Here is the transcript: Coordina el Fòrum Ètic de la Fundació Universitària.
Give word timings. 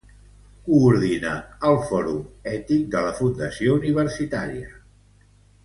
Coordina 0.69 1.33
el 1.71 1.77
Fòrum 1.91 2.17
Ètic 2.53 2.89
de 2.97 3.05
la 3.09 3.13
Fundació 3.21 3.77
Universitària. 3.81 4.77